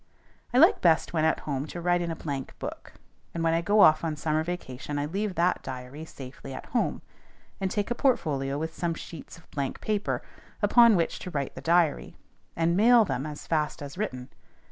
I 0.51 0.57
like 0.57 0.81
best 0.81 1.13
when 1.13 1.25
at 1.25 1.41
home 1.41 1.67
to 1.67 1.79
write 1.79 2.01
in 2.01 2.09
a 2.09 2.15
blank 2.15 2.57
book; 2.57 2.93
and 3.35 3.43
when 3.43 3.53
I 3.53 3.61
go 3.61 3.81
off 3.81 4.03
on 4.03 4.13
a 4.13 4.17
summer 4.17 4.43
vacation 4.43 4.97
I 4.97 5.05
leave 5.05 5.35
that 5.35 5.61
diary 5.61 6.05
safely 6.05 6.55
at 6.55 6.65
home, 6.65 7.03
and 7.59 7.69
take 7.69 7.91
a 7.91 7.93
portfolio 7.93 8.57
with 8.57 8.73
some 8.73 8.95
sheets 8.95 9.37
of 9.37 9.47
blank 9.51 9.79
paper 9.79 10.23
upon 10.59 10.95
which 10.95 11.19
to 11.19 11.29
write 11.29 11.53
the 11.53 11.61
diary, 11.61 12.17
and 12.55 12.75
mail 12.75 13.05
them 13.05 13.27
as 13.27 13.45
fast 13.45 13.79
as 13.83 13.95
written. 13.95 14.29